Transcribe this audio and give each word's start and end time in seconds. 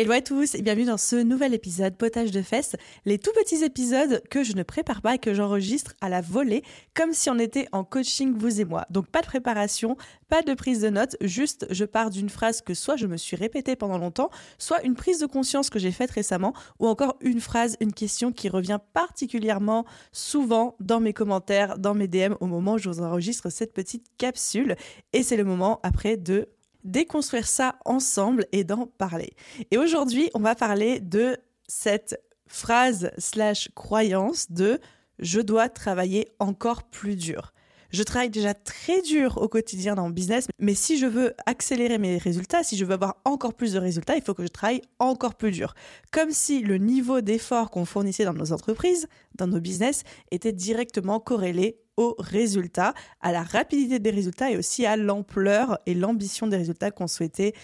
Hello 0.00 0.12
à 0.12 0.22
tous 0.22 0.54
et 0.54 0.62
bienvenue 0.62 0.86
dans 0.86 0.96
ce 0.96 1.16
nouvel 1.16 1.52
épisode 1.52 1.94
Potage 1.94 2.30
de 2.30 2.40
fesses, 2.40 2.74
les 3.04 3.18
tout 3.18 3.32
petits 3.34 3.62
épisodes 3.64 4.22
que 4.30 4.42
je 4.42 4.54
ne 4.54 4.62
prépare 4.62 5.02
pas 5.02 5.16
et 5.16 5.18
que 5.18 5.34
j'enregistre 5.34 5.92
à 6.00 6.08
la 6.08 6.22
volée, 6.22 6.62
comme 6.94 7.12
si 7.12 7.28
on 7.28 7.38
était 7.38 7.68
en 7.72 7.84
coaching 7.84 8.32
vous 8.34 8.62
et 8.62 8.64
moi. 8.64 8.86
Donc 8.88 9.08
pas 9.08 9.20
de 9.20 9.26
préparation, 9.26 9.98
pas 10.30 10.40
de 10.40 10.54
prise 10.54 10.80
de 10.80 10.88
notes, 10.88 11.18
juste 11.20 11.66
je 11.68 11.84
pars 11.84 12.08
d'une 12.08 12.30
phrase 12.30 12.62
que 12.62 12.72
soit 12.72 12.96
je 12.96 13.06
me 13.06 13.18
suis 13.18 13.36
répétée 13.36 13.76
pendant 13.76 13.98
longtemps, 13.98 14.30
soit 14.56 14.82
une 14.84 14.94
prise 14.94 15.18
de 15.18 15.26
conscience 15.26 15.68
que 15.68 15.78
j'ai 15.78 15.92
faite 15.92 16.12
récemment, 16.12 16.54
ou 16.78 16.86
encore 16.86 17.18
une 17.20 17.40
phrase, 17.42 17.76
une 17.80 17.92
question 17.92 18.32
qui 18.32 18.48
revient 18.48 18.78
particulièrement 18.94 19.84
souvent 20.12 20.76
dans 20.80 21.00
mes 21.00 21.12
commentaires, 21.12 21.78
dans 21.78 21.92
mes 21.92 22.08
DM 22.08 22.36
au 22.40 22.46
moment 22.46 22.76
où 22.76 22.78
je 22.78 22.88
vous 22.88 23.02
enregistre 23.02 23.50
cette 23.50 23.74
petite 23.74 24.06
capsule. 24.16 24.76
Et 25.12 25.22
c'est 25.22 25.36
le 25.36 25.44
moment 25.44 25.78
après 25.82 26.16
de 26.16 26.48
déconstruire 26.84 27.46
ça 27.46 27.76
ensemble 27.84 28.46
et 28.52 28.64
d'en 28.64 28.86
parler. 28.86 29.34
Et 29.70 29.78
aujourd'hui, 29.78 30.30
on 30.34 30.40
va 30.40 30.54
parler 30.54 31.00
de 31.00 31.36
cette 31.68 32.20
phrase 32.46 33.10
slash 33.18 33.70
croyance 33.74 34.50
de 34.50 34.80
je 35.18 35.40
dois 35.40 35.68
travailler 35.68 36.28
encore 36.38 36.84
plus 36.84 37.16
dur. 37.16 37.52
Je 37.92 38.04
travaille 38.04 38.30
déjà 38.30 38.54
très 38.54 39.02
dur 39.02 39.38
au 39.38 39.48
quotidien 39.48 39.96
dans 39.96 40.04
mon 40.04 40.10
business, 40.10 40.46
mais 40.60 40.74
si 40.74 40.96
je 40.96 41.06
veux 41.06 41.34
accélérer 41.46 41.98
mes 41.98 42.18
résultats, 42.18 42.62
si 42.62 42.76
je 42.76 42.84
veux 42.84 42.94
avoir 42.94 43.16
encore 43.24 43.54
plus 43.54 43.72
de 43.72 43.80
résultats, 43.80 44.16
il 44.16 44.22
faut 44.22 44.34
que 44.34 44.44
je 44.44 44.48
travaille 44.48 44.82
encore 45.00 45.34
plus 45.34 45.50
dur. 45.50 45.74
Comme 46.12 46.30
si 46.30 46.60
le 46.60 46.78
niveau 46.78 47.20
d'effort 47.20 47.70
qu'on 47.70 47.84
fournissait 47.84 48.24
dans 48.24 48.32
nos 48.32 48.52
entreprises, 48.52 49.08
dans 49.34 49.48
nos 49.48 49.60
business, 49.60 50.04
était 50.30 50.52
directement 50.52 51.18
corrélé 51.18 51.80
résultats, 52.18 52.94
à 53.20 53.32
la 53.32 53.42
rapidité 53.42 53.98
des 53.98 54.10
résultats 54.10 54.50
et 54.50 54.56
aussi 54.56 54.86
à 54.86 54.96
l'ampleur 54.96 55.78
et 55.86 55.94
l'ambition 55.94 56.46
des 56.46 56.56
résultats 56.56 56.90
qu'on 56.90 57.06
souhaitait 57.06 57.54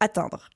atteindre. 0.00 0.48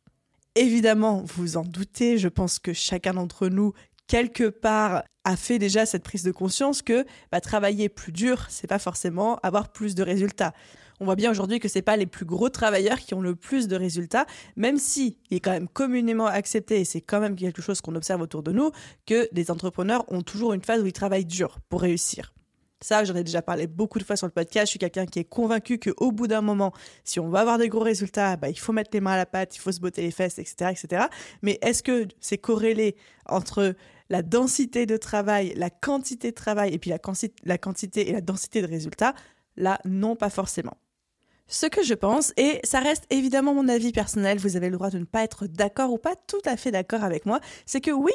Évidemment, 0.55 1.23
vous 1.25 1.57
en 1.57 1.63
doutez, 1.63 2.19
je 2.19 2.29
pense 2.29 2.59
que 2.59 2.73
chacun 2.73 3.15
d'entre 3.15 3.49
nous, 3.49 3.73
quelque 4.07 4.49
part, 4.49 5.05
a 5.25 5.37
fait 5.37 5.59
déjà 5.59 5.87
cette 5.87 6.03
prise 6.03 6.23
de 6.23 6.33
conscience 6.33 6.83
que 6.83 7.05
bah, 7.31 7.41
travailler 7.41 7.89
plus 7.89 8.13
dur, 8.13 8.47
c'est 8.49 8.67
pas 8.67 8.79
forcément 8.79 9.37
avoir 9.43 9.71
plus 9.71 9.95
de 9.95 10.03
résultats. 10.03 10.55
On 11.01 11.05
voit 11.05 11.17
bien 11.17 11.31
aujourd'hui 11.31 11.61
que 11.61 11.69
c'est 11.69 11.83
pas 11.83 11.97
les 11.97 12.07
plus 12.07 12.25
gros 12.25 12.49
travailleurs 12.49 12.99
qui 12.99 13.15
ont 13.15 13.21
le 13.21 13.37
plus 13.37 13.69
de 13.69 13.77
résultats, 13.77 14.27
même 14.57 14.79
si 14.79 15.19
il 15.31 15.37
est 15.37 15.41
quand 15.41 15.53
même 15.53 15.69
communément 15.69 16.27
accepté 16.27 16.81
et 16.81 16.85
c'est 16.85 17.01
quand 17.01 17.21
même 17.21 17.37
quelque 17.37 17.63
chose 17.63 17.81
qu'on 17.81 17.95
observe 17.95 18.21
autour 18.21 18.43
de 18.43 18.53
nous 18.53 18.73
que 19.07 19.29
les 19.33 19.51
entrepreneurs 19.51 20.05
ont 20.09 20.23
toujours 20.23 20.55
une 20.55 20.63
phase 20.63 20.83
où 20.83 20.87
ils 20.87 20.93
travaillent 20.93 21.25
dur 21.25 21.59
pour 21.69 21.83
réussir. 21.83 22.33
Ça, 22.81 23.03
j'en 23.03 23.17
ai 23.17 23.25
déjà 23.25 23.43
parlé 23.43 23.67
beaucoup 23.67 23.99
de 23.99 24.05
fois 24.05 24.17
sur 24.17 24.27
le 24.27 24.33
podcast. 24.33 24.67
Je 24.67 24.71
suis 24.71 24.79
quelqu'un 24.79 25.07
qui 25.07 25.19
est 25.19 25.25
convaincu 25.25 25.79
qu'au 25.79 26.13
bout 26.13 26.29
d'un 26.29 26.43
moment, 26.43 26.73
si 27.05 27.19
on 27.19 27.29
va 27.29 27.41
avoir 27.41 27.59
des 27.59 27.69
gros 27.69 27.83
résultats, 27.83 28.37
bah, 28.37 28.49
il 28.49 28.59
faut 28.59 28.73
mettre 28.73 28.91
les 28.93 29.01
mains 29.01 29.13
à 29.13 29.17
la 29.17 29.27
pâte, 29.27 29.57
il 29.57 29.59
faut 29.59 29.73
se 29.73 29.81
botter 29.81 30.03
les 30.03 30.13
fesses, 30.13 30.39
etc., 30.39 30.71
etc. 30.71 31.07
Mais 31.43 31.59
est-ce 31.63 31.83
que 31.83 32.07
c'est 32.21 32.39
corrélé 32.39 32.97
entre 33.27 33.75
la 34.11 34.23
densité 34.23 34.87
de 34.87 34.97
travail, 34.97 35.53
la 35.57 35.71
quantité 35.71 36.31
de 36.31 36.37
travail 36.37 36.73
et 36.73 36.79
puis 36.79 36.91
la, 36.91 36.99
la 37.45 37.59
quantité 37.59 38.09
et 38.09 38.13
la 38.13 38.21
densité 38.21 38.63
de 38.63 38.69
résultats? 38.69 39.15
Là, 39.57 39.81
non, 39.85 40.15
pas 40.15 40.31
forcément. 40.31 40.77
Ce 41.49 41.67
que 41.67 41.83
je 41.83 41.95
pense, 41.95 42.33
et 42.37 42.61
ça 42.63 42.79
reste 42.79 43.05
évidemment 43.11 43.55
mon 43.55 43.69
avis 43.69 43.91
personnel, 43.91 44.39
vous 44.39 44.57
avez 44.57 44.69
le 44.69 44.77
droit 44.77 44.91
de 44.91 44.99
ne 44.99 45.05
pas 45.05 45.25
être 45.25 45.47
d'accord 45.47 45.91
ou 45.93 45.99
pas 45.99 46.15
tout 46.15 46.43
à 46.45 46.57
fait 46.57 46.71
d'accord 46.71 47.03
avec 47.03 47.27
moi, 47.27 47.41
c'est 47.65 47.81
que 47.81 47.91
oui, 47.91 48.13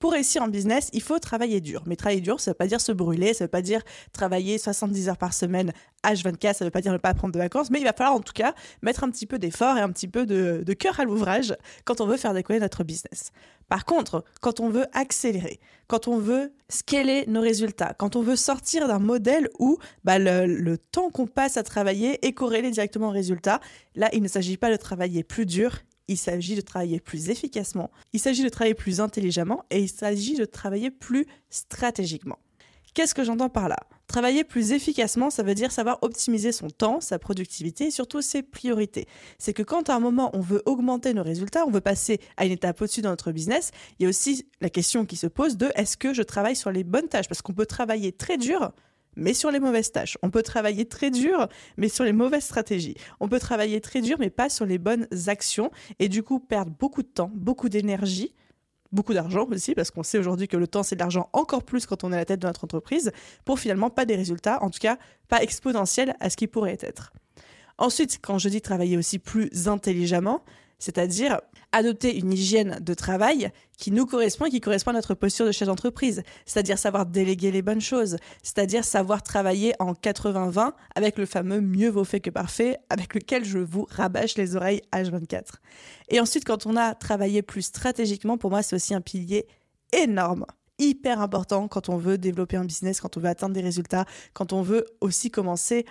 pour 0.00 0.12
réussir 0.12 0.42
en 0.42 0.48
business, 0.48 0.88
il 0.94 1.02
faut 1.02 1.18
travailler 1.18 1.60
dur. 1.60 1.82
Mais 1.86 1.94
travailler 1.94 2.22
dur, 2.22 2.40
ça 2.40 2.50
ne 2.50 2.54
veut 2.54 2.58
pas 2.58 2.66
dire 2.66 2.80
se 2.80 2.90
brûler, 2.90 3.34
ça 3.34 3.44
ne 3.44 3.46
veut 3.46 3.50
pas 3.50 3.62
dire 3.62 3.82
travailler 4.12 4.58
70 4.58 5.10
heures 5.10 5.18
par 5.18 5.34
semaine, 5.34 5.72
H24, 6.02 6.54
ça 6.54 6.64
ne 6.64 6.66
veut 6.66 6.70
pas 6.72 6.80
dire 6.80 6.92
ne 6.92 6.96
pas 6.96 7.12
prendre 7.12 7.34
de 7.34 7.38
vacances, 7.38 7.70
mais 7.70 7.78
il 7.78 7.84
va 7.84 7.92
falloir 7.92 8.16
en 8.16 8.20
tout 8.20 8.32
cas 8.32 8.54
mettre 8.80 9.04
un 9.04 9.10
petit 9.10 9.26
peu 9.26 9.38
d'effort 9.38 9.76
et 9.76 9.80
un 9.82 9.90
petit 9.90 10.08
peu 10.08 10.24
de, 10.24 10.72
cœur 10.72 10.98
à 10.98 11.04
l'ouvrage 11.04 11.54
quand 11.84 12.00
on 12.00 12.06
veut 12.06 12.16
faire 12.16 12.32
décoller 12.32 12.58
notre 12.60 12.82
business. 12.82 13.30
Par 13.68 13.84
contre, 13.84 14.24
quand 14.40 14.58
on 14.58 14.70
veut 14.70 14.86
accélérer, 14.94 15.60
quand 15.86 16.08
on 16.08 16.16
veut 16.16 16.52
scaler 16.70 17.24
nos 17.28 17.42
résultats, 17.42 17.94
quand 17.94 18.16
on 18.16 18.22
veut 18.22 18.36
sortir 18.36 18.88
d'un 18.88 18.98
modèle 18.98 19.48
où 19.58 19.78
bah, 20.02 20.18
le, 20.18 20.78
temps 20.78 21.10
qu'on 21.10 21.26
passe 21.26 21.58
à 21.58 21.62
travailler 21.62 22.26
est 22.26 22.32
corrélé 22.32 22.70
directement 22.70 23.08
au 23.08 23.12
résultat, 23.12 23.60
là, 23.94 24.08
il 24.12 24.22
ne 24.22 24.28
s'agit 24.28 24.56
pas 24.56 24.70
de 24.70 24.76
travailler 24.76 25.22
plus 25.22 25.44
dur, 25.44 25.76
il 26.10 26.16
s'agit 26.16 26.56
de 26.56 26.60
travailler 26.60 26.98
plus 26.98 27.30
efficacement, 27.30 27.90
il 28.12 28.18
s'agit 28.18 28.42
de 28.42 28.48
travailler 28.48 28.74
plus 28.74 29.00
intelligemment 29.00 29.64
et 29.70 29.80
il 29.80 29.88
s'agit 29.88 30.34
de 30.34 30.44
travailler 30.44 30.90
plus 30.90 31.24
stratégiquement. 31.50 32.38
Qu'est-ce 32.94 33.14
que 33.14 33.22
j'entends 33.22 33.48
par 33.48 33.68
là? 33.68 33.76
Travailler 34.08 34.42
plus 34.42 34.72
efficacement, 34.72 35.30
ça 35.30 35.44
veut 35.44 35.54
dire 35.54 35.70
savoir 35.70 35.98
optimiser 36.02 36.50
son 36.50 36.68
temps, 36.68 37.00
sa 37.00 37.20
productivité 37.20 37.84
et 37.84 37.90
surtout 37.92 38.22
ses 38.22 38.42
priorités. 38.42 39.06
C'est 39.38 39.52
que 39.52 39.62
quand 39.62 39.88
à 39.88 39.94
un 39.94 40.00
moment 40.00 40.30
on 40.34 40.40
veut 40.40 40.62
augmenter 40.66 41.14
nos 41.14 41.22
résultats, 41.22 41.64
on 41.64 41.70
veut 41.70 41.80
passer 41.80 42.18
à 42.36 42.44
une 42.44 42.50
étape 42.50 42.82
au-dessus 42.82 43.02
dans 43.02 43.10
notre 43.10 43.30
business, 43.30 43.70
il 43.98 44.02
y 44.02 44.06
a 44.06 44.08
aussi 44.08 44.48
la 44.60 44.68
question 44.68 45.06
qui 45.06 45.14
se 45.14 45.28
pose 45.28 45.56
de 45.56 45.70
est-ce 45.76 45.96
que 45.96 46.12
je 46.12 46.22
travaille 46.22 46.56
sur 46.56 46.72
les 46.72 46.82
bonnes 46.82 47.06
tâches? 47.06 47.28
Parce 47.28 47.40
qu'on 47.40 47.54
peut 47.54 47.66
travailler 47.66 48.10
très 48.10 48.36
dur, 48.36 48.72
mais 49.16 49.34
sur 49.34 49.50
les 49.50 49.60
mauvaises 49.60 49.92
tâches. 49.92 50.18
On 50.22 50.30
peut 50.30 50.42
travailler 50.42 50.86
très 50.86 51.10
dur, 51.10 51.48
mais 51.76 51.88
sur 51.88 52.04
les 52.04 52.12
mauvaises 52.12 52.44
stratégies. 52.44 52.94
On 53.20 53.28
peut 53.28 53.40
travailler 53.40 53.80
très 53.80 54.00
dur, 54.00 54.16
mais 54.18 54.30
pas 54.30 54.48
sur 54.48 54.66
les 54.66 54.78
bonnes 54.78 55.06
actions, 55.26 55.70
et 55.98 56.08
du 56.08 56.22
coup 56.22 56.40
perdre 56.40 56.72
beaucoup 56.78 57.02
de 57.02 57.08
temps, 57.08 57.30
beaucoup 57.34 57.68
d'énergie, 57.68 58.34
beaucoup 58.92 59.14
d'argent 59.14 59.46
aussi, 59.50 59.74
parce 59.74 59.90
qu'on 59.90 60.02
sait 60.02 60.18
aujourd'hui 60.18 60.48
que 60.48 60.56
le 60.56 60.66
temps 60.66 60.82
c'est 60.82 60.96
de 60.96 61.00
l'argent 61.00 61.28
encore 61.32 61.62
plus 61.62 61.86
quand 61.86 62.04
on 62.04 62.12
est 62.12 62.16
à 62.16 62.18
la 62.18 62.24
tête 62.24 62.40
de 62.40 62.46
notre 62.46 62.64
entreprise, 62.64 63.12
pour 63.44 63.58
finalement 63.58 63.90
pas 63.90 64.04
des 64.04 64.16
résultats, 64.16 64.62
en 64.62 64.70
tout 64.70 64.80
cas 64.80 64.98
pas 65.28 65.42
exponentiels 65.42 66.16
à 66.20 66.30
ce 66.30 66.36
qui 66.36 66.46
pourrait 66.46 66.78
être. 66.80 67.12
Ensuite, 67.78 68.18
quand 68.20 68.38
je 68.38 68.48
dis 68.48 68.60
travailler 68.60 68.96
aussi 68.98 69.18
plus 69.18 69.68
intelligemment, 69.68 70.44
c'est-à-dire 70.78 71.40
adopter 71.72 72.16
une 72.18 72.32
hygiène 72.32 72.78
de 72.80 72.94
travail 72.94 73.50
qui 73.76 73.90
nous 73.90 74.06
correspond 74.06 74.46
et 74.46 74.50
qui 74.50 74.60
correspond 74.60 74.90
à 74.90 74.94
notre 74.94 75.14
posture 75.14 75.46
de 75.46 75.52
chef 75.52 75.66
d'entreprise, 75.66 76.22
c'est-à-dire 76.44 76.78
savoir 76.78 77.06
déléguer 77.06 77.50
les 77.50 77.62
bonnes 77.62 77.80
choses, 77.80 78.16
c'est-à-dire 78.42 78.84
savoir 78.84 79.22
travailler 79.22 79.74
en 79.78 79.92
80-20 79.92 80.72
avec 80.94 81.18
le 81.18 81.26
fameux 81.26 81.60
mieux 81.60 81.88
vaut 81.88 82.04
fait 82.04 82.20
que 82.20 82.30
parfait 82.30 82.78
avec 82.90 83.14
lequel 83.14 83.44
je 83.44 83.58
vous 83.58 83.86
rabâche 83.90 84.36
les 84.36 84.56
oreilles 84.56 84.82
H24. 84.92 85.44
Et 86.08 86.20
ensuite, 86.20 86.44
quand 86.44 86.66
on 86.66 86.76
a 86.76 86.94
travaillé 86.94 87.42
plus 87.42 87.62
stratégiquement, 87.62 88.36
pour 88.36 88.50
moi, 88.50 88.62
c'est 88.62 88.76
aussi 88.76 88.94
un 88.94 89.00
pilier 89.00 89.46
énorme 89.92 90.44
hyper 90.80 91.20
important 91.20 91.68
quand 91.68 91.88
on 91.88 91.96
veut 91.96 92.18
développer 92.18 92.56
un 92.56 92.64
business, 92.64 93.00
quand 93.00 93.16
on 93.16 93.20
veut 93.20 93.28
atteindre 93.28 93.54
des 93.54 93.60
résultats, 93.60 94.06
quand 94.32 94.52
on 94.52 94.62
veut 94.62 94.86
aussi 95.00 95.30
commencer 95.30 95.84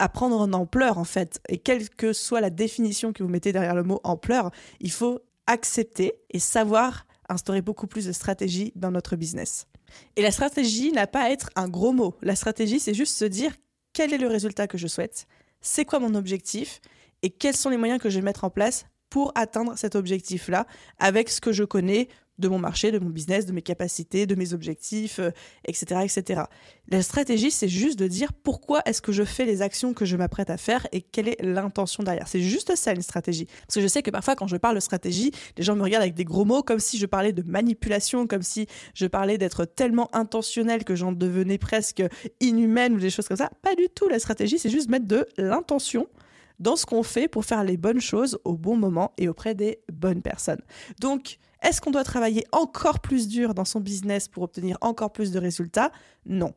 à 0.00 0.08
prendre 0.08 0.40
en 0.40 0.52
ampleur 0.52 0.98
en 0.98 1.04
fait. 1.04 1.40
Et 1.48 1.58
quelle 1.58 1.88
que 1.90 2.12
soit 2.12 2.40
la 2.40 2.50
définition 2.50 3.12
que 3.12 3.22
vous 3.22 3.28
mettez 3.28 3.52
derrière 3.52 3.74
le 3.74 3.84
mot 3.84 4.00
ampleur, 4.02 4.50
il 4.80 4.90
faut 4.90 5.20
accepter 5.46 6.14
et 6.30 6.38
savoir 6.38 7.06
instaurer 7.28 7.62
beaucoup 7.62 7.86
plus 7.86 8.06
de 8.06 8.12
stratégie 8.12 8.72
dans 8.74 8.90
notre 8.90 9.14
business. 9.14 9.66
Et 10.16 10.22
la 10.22 10.30
stratégie 10.30 10.90
n'a 10.92 11.06
pas 11.06 11.24
à 11.24 11.30
être 11.30 11.50
un 11.54 11.68
gros 11.68 11.92
mot. 11.92 12.16
La 12.22 12.34
stratégie, 12.34 12.80
c'est 12.80 12.94
juste 12.94 13.16
se 13.16 13.24
dire 13.24 13.52
quel 13.92 14.12
est 14.12 14.18
le 14.18 14.26
résultat 14.26 14.66
que 14.66 14.78
je 14.78 14.86
souhaite, 14.86 15.26
c'est 15.60 15.84
quoi 15.84 15.98
mon 15.98 16.14
objectif? 16.14 16.80
Et 17.22 17.30
quels 17.30 17.56
sont 17.56 17.68
les 17.68 17.76
moyens 17.76 18.00
que 18.00 18.08
je 18.08 18.16
vais 18.16 18.24
mettre 18.24 18.44
en 18.44 18.50
place 18.50 18.86
pour 19.10 19.32
atteindre 19.34 19.76
cet 19.76 19.96
objectif-là 19.96 20.66
avec 20.98 21.28
ce 21.28 21.40
que 21.40 21.52
je 21.52 21.64
connais 21.64 22.08
de 22.40 22.48
mon 22.48 22.58
marché, 22.58 22.90
de 22.90 22.98
mon 22.98 23.10
business, 23.10 23.46
de 23.46 23.52
mes 23.52 23.62
capacités, 23.62 24.26
de 24.26 24.34
mes 24.34 24.52
objectifs, 24.52 25.20
etc., 25.64 25.86
euh, 25.92 26.00
etc. 26.00 26.42
La 26.88 27.02
stratégie, 27.02 27.50
c'est 27.50 27.68
juste 27.68 27.98
de 27.98 28.08
dire 28.08 28.32
pourquoi 28.32 28.82
est-ce 28.84 29.00
que 29.00 29.12
je 29.12 29.22
fais 29.22 29.44
les 29.44 29.62
actions 29.62 29.94
que 29.94 30.04
je 30.04 30.16
m'apprête 30.16 30.50
à 30.50 30.56
faire 30.56 30.86
et 30.92 31.02
quelle 31.02 31.28
est 31.28 31.40
l'intention 31.42 32.02
derrière. 32.02 32.26
C'est 32.26 32.40
juste 32.40 32.74
ça 32.74 32.92
une 32.92 33.02
stratégie. 33.02 33.46
Parce 33.66 33.76
que 33.76 33.80
je 33.80 33.86
sais 33.86 34.02
que 34.02 34.10
parfois 34.10 34.34
quand 34.34 34.48
je 34.48 34.56
parle 34.56 34.74
de 34.74 34.80
stratégie, 34.80 35.30
les 35.56 35.62
gens 35.62 35.76
me 35.76 35.82
regardent 35.82 36.02
avec 36.02 36.14
des 36.14 36.24
gros 36.24 36.44
mots 36.44 36.62
comme 36.62 36.80
si 36.80 36.98
je 36.98 37.06
parlais 37.06 37.32
de 37.32 37.42
manipulation, 37.42 38.26
comme 38.26 38.42
si 38.42 38.66
je 38.94 39.06
parlais 39.06 39.38
d'être 39.38 39.64
tellement 39.64 40.14
intentionnel 40.14 40.84
que 40.84 40.94
j'en 40.96 41.12
devenais 41.12 41.58
presque 41.58 42.02
inhumaine 42.40 42.94
ou 42.94 42.98
des 42.98 43.10
choses 43.10 43.28
comme 43.28 43.36
ça. 43.36 43.50
Pas 43.62 43.74
du 43.74 43.88
tout. 43.88 44.08
La 44.08 44.18
stratégie, 44.18 44.58
c'est 44.58 44.70
juste 44.70 44.88
mettre 44.88 45.06
de 45.06 45.26
l'intention 45.36 46.08
dans 46.60 46.76
ce 46.76 46.86
qu'on 46.86 47.02
fait 47.02 47.26
pour 47.26 47.44
faire 47.44 47.64
les 47.64 47.76
bonnes 47.76 48.00
choses 48.00 48.38
au 48.44 48.56
bon 48.56 48.76
moment 48.76 49.12
et 49.18 49.28
auprès 49.28 49.54
des 49.54 49.80
bonnes 49.92 50.22
personnes. 50.22 50.60
Donc, 51.00 51.38
est-ce 51.62 51.80
qu'on 51.80 51.90
doit 51.90 52.04
travailler 52.04 52.44
encore 52.52 53.00
plus 53.00 53.28
dur 53.28 53.54
dans 53.54 53.64
son 53.64 53.80
business 53.80 54.28
pour 54.28 54.42
obtenir 54.44 54.78
encore 54.80 55.12
plus 55.12 55.32
de 55.32 55.38
résultats? 55.38 55.90
Non. 56.26 56.54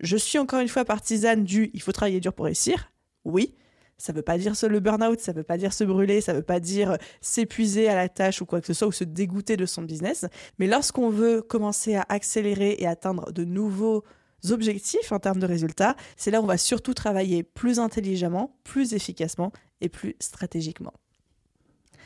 Je 0.00 0.16
suis 0.16 0.38
encore 0.38 0.60
une 0.60 0.68
fois 0.68 0.84
partisane 0.84 1.44
du 1.44 1.70
il 1.72 1.80
faut 1.80 1.92
travailler 1.92 2.20
dur 2.20 2.32
pour 2.32 2.44
réussir. 2.44 2.92
Oui. 3.24 3.54
Ça 3.98 4.12
veut 4.12 4.22
pas 4.22 4.36
dire 4.36 4.56
se 4.56 4.66
le 4.66 4.78
burn-out, 4.78 5.20
ça 5.20 5.32
veut 5.32 5.42
pas 5.42 5.56
dire 5.56 5.72
se 5.72 5.82
brûler, 5.82 6.20
ça 6.20 6.34
veut 6.34 6.42
pas 6.42 6.60
dire 6.60 6.98
s'épuiser 7.22 7.88
à 7.88 7.94
la 7.94 8.10
tâche 8.10 8.42
ou 8.42 8.46
quoi 8.46 8.60
que 8.60 8.66
ce 8.66 8.74
soit, 8.74 8.88
ou 8.88 8.92
se 8.92 9.04
dégoûter 9.04 9.56
de 9.56 9.64
son 9.64 9.80
business. 9.80 10.26
Mais 10.58 10.66
lorsqu'on 10.66 11.08
veut 11.08 11.40
commencer 11.40 11.94
à 11.94 12.04
accélérer 12.10 12.76
et 12.78 12.86
atteindre 12.86 13.32
de 13.32 13.44
nouveaux 13.44 14.04
objectifs 14.52 15.12
en 15.12 15.18
termes 15.18 15.38
de 15.38 15.46
résultats, 15.46 15.96
c'est 16.16 16.30
là 16.30 16.40
où 16.40 16.44
on 16.44 16.46
va 16.46 16.58
surtout 16.58 16.94
travailler 16.94 17.42
plus 17.42 17.78
intelligemment, 17.78 18.56
plus 18.64 18.94
efficacement 18.94 19.52
et 19.80 19.88
plus 19.88 20.16
stratégiquement. 20.20 20.92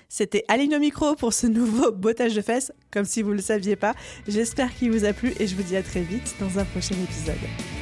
C'était 0.09 0.45
Aline 0.49 0.75
au 0.75 0.81
micro 0.81 1.15
pour 1.15 1.33
ce 1.33 1.47
nouveau 1.47 1.93
bottage 1.93 2.35
de 2.35 2.43
fesses, 2.43 2.73
comme 2.91 3.05
si 3.05 3.23
vous 3.23 3.31
ne 3.31 3.37
le 3.37 3.43
saviez 3.43 3.77
pas. 3.77 3.95
J'espère 4.27 4.75
qu'il 4.75 4.91
vous 4.91 5.05
a 5.05 5.13
plu 5.13 5.33
et 5.39 5.47
je 5.47 5.55
vous 5.55 5.63
dis 5.63 5.77
à 5.77 5.83
très 5.83 6.03
vite 6.03 6.35
dans 6.41 6.59
un 6.59 6.65
prochain 6.65 6.97
épisode. 6.97 7.80